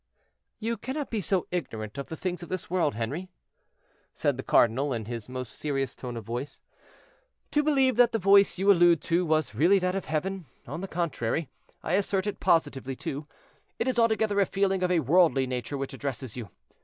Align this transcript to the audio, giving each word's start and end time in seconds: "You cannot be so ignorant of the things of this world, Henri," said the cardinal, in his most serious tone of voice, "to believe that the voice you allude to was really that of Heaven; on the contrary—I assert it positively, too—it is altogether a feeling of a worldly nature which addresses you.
"You 0.57 0.77
cannot 0.77 1.11
be 1.11 1.21
so 1.21 1.45
ignorant 1.51 1.99
of 1.99 2.07
the 2.07 2.15
things 2.17 2.41
of 2.41 2.49
this 2.49 2.71
world, 2.71 2.95
Henri," 2.95 3.29
said 4.15 4.35
the 4.35 4.41
cardinal, 4.41 4.93
in 4.93 5.05
his 5.05 5.29
most 5.29 5.51
serious 5.53 5.93
tone 5.95 6.17
of 6.17 6.25
voice, 6.25 6.63
"to 7.51 7.61
believe 7.61 7.97
that 7.97 8.11
the 8.11 8.17
voice 8.17 8.57
you 8.57 8.71
allude 8.71 8.99
to 9.03 9.23
was 9.27 9.53
really 9.53 9.77
that 9.77 9.93
of 9.93 10.05
Heaven; 10.05 10.45
on 10.65 10.81
the 10.81 10.87
contrary—I 10.87 11.93
assert 11.93 12.25
it 12.25 12.39
positively, 12.39 12.95
too—it 12.95 13.87
is 13.87 13.99
altogether 13.99 14.39
a 14.39 14.47
feeling 14.47 14.81
of 14.81 14.89
a 14.89 15.01
worldly 15.01 15.45
nature 15.45 15.77
which 15.77 15.93
addresses 15.93 16.35
you. 16.35 16.49